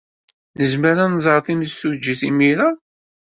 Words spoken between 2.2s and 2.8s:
imir-a?